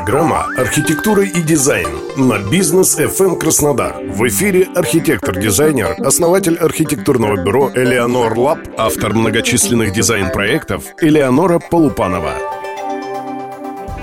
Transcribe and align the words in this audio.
Программа 0.00 0.46
«Архитектура 0.56 1.24
и 1.24 1.42
дизайн» 1.42 1.86
на 2.16 2.38
бизнес 2.38 2.98
FM 2.98 3.38
Краснодар. 3.38 3.96
В 4.02 4.26
эфире 4.28 4.66
архитектор-дизайнер, 4.74 5.94
основатель 5.98 6.56
архитектурного 6.56 7.36
бюро 7.36 7.70
«Элеонор 7.74 8.38
Лаб», 8.38 8.60
автор 8.78 9.12
многочисленных 9.12 9.92
дизайн-проектов 9.92 10.84
Элеонора 11.02 11.58
Полупанова. 11.58 12.59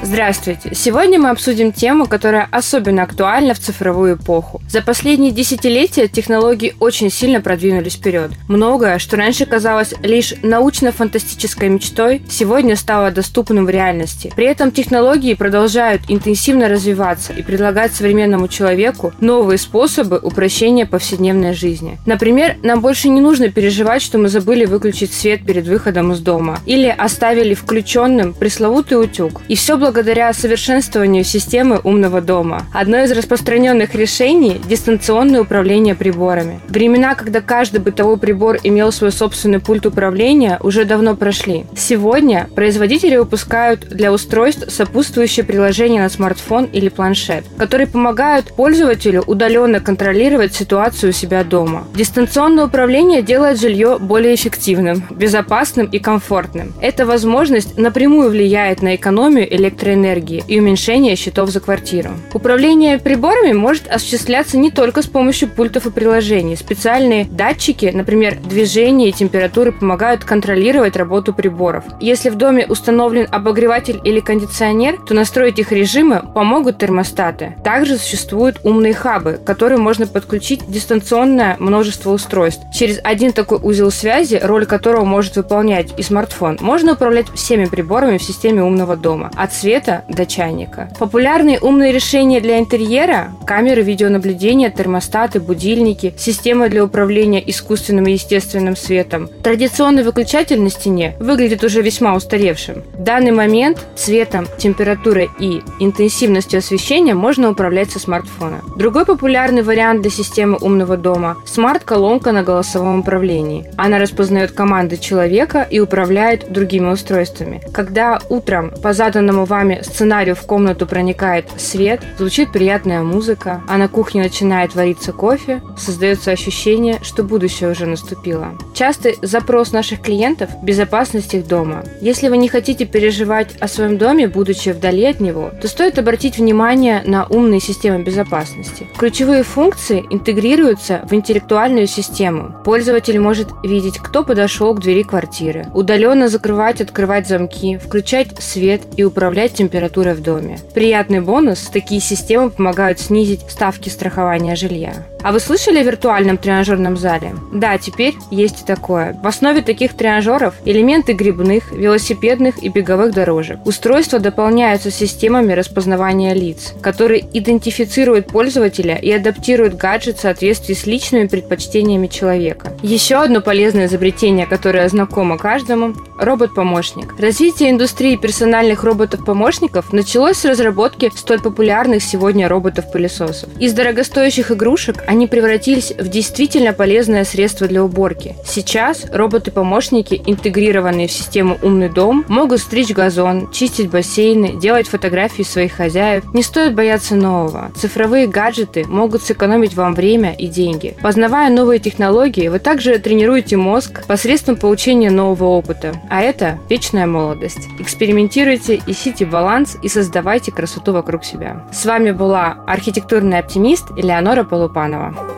Здравствуйте! 0.04 0.73
Сегодня 0.73 1.20
мы 1.20 1.31
обсудим 1.31 1.73
тему, 1.73 2.05
которая 2.05 2.48
особенно 2.52 3.04
актуальна 3.04 3.54
в 3.55 3.59
цифровую 3.59 4.16
эпоху. 4.16 4.62
За 4.70 4.81
последние 4.81 5.31
десятилетия 5.31 6.07
технологии 6.07 6.75
очень 6.80 7.09
сильно 7.09 7.41
продвинулись 7.41 7.95
вперед. 7.95 8.31
Многое, 8.48 8.99
что 8.99 9.18
раньше 9.18 9.45
казалось 9.45 9.95
лишь 10.04 10.36
научно-фантастической 10.44 11.70
мечтой, 11.70 12.21
сегодня 12.30 12.75
стало 12.75 13.09
доступным 13.12 13.66
в 13.66 13.70
реальности. 13.70 14.31
При 14.36 14.45
этом 14.45 14.71
технологии 14.71 15.34
продолжают 15.34 16.04
интенсивно 16.07 16.70
развиваться 16.70 17.34
и 17.34 17.41
предлагать 17.41 17.94
современному 17.94 18.48
человеку 18.48 19.14
новые 19.20 19.58
способы 19.58 20.20
упрощения 20.22 20.86
повседневной 20.86 21.53
жизни. 21.53 21.98
Например, 22.05 22.55
нам 22.61 22.81
больше 22.81 23.09
не 23.09 23.20
нужно 23.20 23.50
переживать, 23.50 24.03
что 24.03 24.20
мы 24.20 24.30
забыли 24.30 24.66
выключить 24.66 25.14
свет 25.14 25.44
перед 25.45 25.67
выходом 25.67 26.14
из 26.14 26.20
дома 26.20 26.59
или 26.66 26.88
оставили 26.88 27.55
включенным 27.55 28.34
пресловутый 28.34 29.02
утюг. 29.02 29.41
И 29.48 29.55
все 29.55 29.75
благодаря 29.75 29.87
совершенствованию 30.34 31.23
системы 31.23 31.80
умного 31.84 32.22
дома. 32.22 32.66
Одно 32.73 33.04
из 33.04 33.12
распространенных 33.12 33.95
решений– 33.95 34.62
дистанционное 34.70 35.41
управление 35.41 35.95
приборами. 35.95 36.59
Времена, 36.68 37.16
когда 37.16 37.41
каждый 37.41 37.80
бытовой 37.80 38.18
прибор 38.18 38.58
имел 38.64 38.92
свой 38.92 39.12
собственный 39.12 39.59
пульт 39.59 39.86
управления, 39.86 40.59
уже 40.62 40.86
давно 40.86 41.16
прошли. 41.16 41.66
Сегодня 41.76 42.50
производители 42.55 43.16
выпускают 43.18 43.88
для 43.90 44.12
устройств 44.12 44.72
сопутствующее 44.72 45.45
приложение 45.45 46.02
на 46.02 46.09
смартфон 46.09 46.66
или 46.66 46.90
планшет, 46.90 47.45
которые 47.58 47.88
помогают 47.88 48.54
пользователю 48.54 49.23
удаленно 49.28 49.80
контролировать 49.80 50.54
ситуацию 50.54 51.09
у 51.09 51.14
себя 51.14 51.44
дома. 51.44 51.88
Дистанционное 51.95 52.66
управление 52.66 53.22
делает 53.22 53.59
жилье 53.59 53.98
более 54.00 54.36
эффективным, 54.36 55.04
безопасным 55.09 55.88
и 55.88 56.00
комфортным. 56.00 56.73
Эта 56.81 57.06
возможность 57.06 57.78
напрямую 57.78 58.30
влияет 58.30 58.81
на 58.81 58.95
экономию 58.95 59.54
электроэнергии 59.54 59.77
электроэнергии 59.78 60.44
и 60.47 60.59
уменьшение 60.59 61.16
счетов 61.16 61.50
за 61.50 61.59
квартиру. 61.59 62.11
Управление 62.33 62.97
приборами 62.97 63.53
может 63.53 63.88
осуществляться 63.88 64.58
не 64.58 64.72
только 64.72 65.02
с 65.02 65.08
помощью 65.08 65.50
пультов 65.50 65.86
и 65.86 65.92
приложений. 65.92 66.58
Специальные 66.58 67.25
датчики, 67.25 67.92
например, 67.94 68.38
движения 68.38 69.09
и 69.09 69.14
температуры, 69.14 69.72
помогают 69.72 70.23
контролировать 70.23 70.95
работу 70.95 71.33
приборов. 71.33 71.83
Если 72.02 72.30
в 72.30 72.36
доме 72.36 72.66
установлен 72.67 73.28
обогреватель 73.31 74.00
или 74.03 74.20
кондиционер, 74.20 74.98
то 75.08 75.14
настроить 75.14 75.59
их 75.59 75.72
режимы 75.72 76.23
помогут 76.33 76.80
термостаты. 76.80 77.55
Также 77.64 77.98
существуют 77.98 78.59
умные 78.64 78.94
хабы, 78.94 79.33
к 79.33 79.44
которым 79.44 79.81
можно 79.81 80.08
подключить 80.08 80.61
дистанционное 80.67 81.55
множество 81.59 82.11
устройств. 82.11 82.64
Через 82.73 83.00
один 83.03 83.31
такой 83.31 83.59
узел 83.61 83.92
связи, 83.92 84.39
роль 84.42 84.66
которого 84.66 85.05
может 85.05 85.36
выполнять 85.36 85.94
и 85.98 86.03
смартфон, 86.03 86.58
можно 86.61 86.94
управлять 86.94 87.28
всеми 87.33 87.66
приборами 87.66 88.17
в 88.17 88.23
системе 88.23 88.64
умного 88.64 88.95
дома. 88.95 89.31
От 89.36 89.53
света 89.53 89.67
света 89.68 90.06
до 90.08 90.26
чайника. 90.26 90.90
Популярные 90.98 91.60
умные 91.60 91.92
решения 91.92 92.40
для 92.40 92.58
интерьера– 92.58 93.34
камеры 93.46 93.82
видеонаблюдения, 93.82 94.70
термостаты, 94.70 95.42
будильники, 95.42 96.14
система 96.18 96.70
для 96.70 96.86
управления 96.86 97.44
искусственным 97.50 98.06
и 98.06 98.14
естественным 98.14 98.78
светом. 98.78 99.30
Традиционный 99.44 100.04
выключатель 100.04 100.62
на 100.62 100.70
стене 100.70 101.18
выглядит 101.20 101.66
уже 101.66 101.82
весьма 101.82 102.16
устаревшим. 102.16 102.84
В 102.94 103.04
данный 103.04 103.32
момент 103.32 103.86
цветом, 103.98 104.48
температурой 104.58 105.30
и 105.38 105.62
интенсивностью 105.82 106.60
освещения 106.60 107.14
можно 107.14 107.50
управлять 107.50 107.92
со 107.92 108.00
смартфона. 108.00 108.62
Другой 108.78 109.06
популярный 109.06 109.64
вариант 109.64 110.02
для 110.02 110.12
системы 110.12 110.58
умного 110.62 110.95
дома– 110.95 111.36
смарт-колонка 111.45 112.32
на 112.32 112.44
голосовом 112.44 113.00
управлении. 113.00 113.70
Она 113.76 114.00
распознает 114.00 114.54
команды 114.54 114.95
человека 114.95 115.67
и 115.70 115.82
управляет 115.82 116.54
другими 116.54 116.89
устройствами. 116.89 117.61
Когда 117.73 118.20
утром 118.30 118.72
по 118.82 118.94
заданному 118.94 119.44
вам 119.44 119.57
вами 119.58 119.82
сценарию 119.82 120.36
в 120.36 120.45
комнату 120.45 120.86
проникает 120.86 121.50
свет, 121.58 122.02
звучит 122.20 122.52
приятная 122.52 123.02
музыка, 123.02 123.64
а 123.68 123.78
на 123.78 123.88
кухне 123.88 124.22
начинает 124.22 124.76
вариться 124.76 125.14
кофе, 125.14 125.64
создается 125.76 126.30
ощущение, 126.30 127.00
что 127.02 127.23
будущее 127.23 127.72
уже 127.72 127.88
наступило. 127.88 128.54
Частый 128.77 129.18
запрос 129.24 129.71
наших 129.71 130.04
клиентов– 130.04 130.51
безопасность 130.62 131.33
их 131.33 131.48
дома. 131.48 131.83
Если 132.00 132.27
вы 132.27 132.38
не 132.38 132.48
хотите 132.48 132.86
переживать 132.86 133.56
о 133.60 133.68
своем 133.68 133.98
доме, 133.98 134.27
будучи 134.27 134.69
вдали 134.69 135.06
от 135.06 135.19
него, 135.19 135.50
то 135.60 135.68
стоит 135.68 135.98
обратить 135.98 136.38
внимание 136.38 137.01
на 137.04 137.25
умные 137.25 137.60
системы 137.60 138.04
безопасности. 138.04 138.88
Ключевые 138.95 139.42
функции 139.42 140.06
интегрируются 140.12 141.01
в 141.10 141.15
интеллектуальную 141.15 141.88
систему. 141.88 142.54
Пользователь 142.63 143.19
может 143.19 143.48
видеть, 143.63 143.98
кто 143.98 144.24
подошел 144.24 144.75
к 144.75 144.81
двери 144.81 145.01
квартиры, 145.01 145.65
удаленно 145.74 146.27
закрывать, 146.27 146.80
открывать 146.80 147.27
замки, 147.27 147.80
включать 147.80 148.39
свет 148.39 148.83
и 148.95 149.04
управлять 149.04 149.54
температурой 149.56 150.13
в 150.13 150.21
доме. 150.21 150.59
Приятный 150.75 151.21
бонус– 151.21 151.62
такие 151.74 152.00
системы 152.00 152.51
помогают 152.51 153.00
снизить 153.00 153.42
ставки 153.50 153.89
страхования 153.89 154.56
жилья. 154.56 155.07
А 155.24 155.31
вы 155.31 155.39
слышали 155.39 155.80
о 155.80 155.83
виртуальном 155.83 156.38
тренажерном 156.38 156.95
зале? 156.95 157.33
Да, 157.51 157.80
теперь 157.80 158.13
есть 158.30 158.67
такое. 158.68 159.18
В 159.24 159.25
основе 159.25 159.62
таких 159.62 159.95
тренажеров 159.95 160.54
элементы 160.66 161.13
грибных, 161.13 161.72
велосипедных 161.72 162.62
и 162.62 162.69
беговых 162.69 163.13
дорожек. 163.13 163.66
Устройства 163.66 164.19
дополняются 164.19 164.92
системами 164.92 165.54
распознавания 165.54 166.33
лиц, 166.33 166.74
которые 166.81 167.25
идентифицируют 167.33 168.27
пользователя 168.27 168.95
и 168.95 169.12
адаптируют 169.12 169.75
гаджет 169.75 170.18
в 170.18 170.22
соответствии 170.22 170.75
с 170.75 170.86
личными 170.86 171.27
предпочтениями 171.27 172.07
человека. 172.07 172.74
Еще 172.83 173.16
одно 173.16 173.42
полезное 173.42 173.88
изобретение, 173.88 174.45
которое 174.45 174.88
знакомо 174.89 175.38
каждому– 175.38 175.95
робот-помощник. 176.19 177.16
Развитие 177.19 177.69
индустрии 177.69 178.16
персональных 178.16 178.83
роботов-помощников 178.83 179.94
началось 179.94 180.38
с 180.38 180.45
разработки 180.45 181.12
столь 181.16 181.42
популярных 181.42 182.04
сегодня 182.04 182.50
роботов-пылесосов. 182.50 183.50
Из 183.60 183.74
дорогостоящих 183.74 184.51
игрушек 184.51 185.04
они 185.07 185.27
превратились 185.27 185.92
в 185.92 186.07
действительно 186.10 186.74
полезное 186.74 187.24
средство 187.24 187.68
для 187.68 187.83
уборки. 187.83 188.36
Сейчас 188.57 189.06
роботы-помощники, 189.12 190.19
интегрированные 190.25 191.07
в 191.07 191.12
систему 191.12 191.60
«Умный 191.62 191.90
дом», 191.90 192.25
могут 192.28 192.60
стричь 192.60 192.90
газон, 192.90 193.51
чистить 193.51 193.92
бассейны, 193.92 194.60
делать 194.60 194.88
фотографии 194.88 195.44
своих 195.44 195.74
хозяев. 195.74 196.24
Не 196.34 196.42
стоит 196.42 196.74
бояться 196.74 197.13
нового. 197.13 197.72
Цифровые 197.75 198.25
гаджеты 198.25 198.84
могут 198.88 199.22
сэкономить 199.22 199.75
вам 199.75 199.94
время 199.94 200.34
и 200.34 200.48
деньги. 200.48 200.98
Познавая 201.04 201.51
новые 201.51 201.78
технологии, 201.78 202.48
вы 202.48 202.57
также 202.57 202.98
тренируете 202.98 203.57
мозг 203.57 204.04
посредством 204.07 204.56
получения 204.56 205.12
нового 205.12 205.50
опыта. 205.50 205.94
А 206.10 206.24
это 206.24 206.57
вечная 206.68 207.06
молодость. 207.06 207.69
Экспериментируйте, 207.78 208.81
ищите 208.88 209.28
баланс 209.28 209.78
и 209.84 209.88
создавайте 209.88 210.51
красоту 210.51 210.94
вокруг 210.94 211.24
себя. 211.24 211.68
С 211.72 211.86
вами 211.86 212.10
была 212.10 212.57
архитектурный 212.66 213.38
оптимист 213.38 213.92
Элеонора 213.95 214.44
Полупанова. 214.44 215.37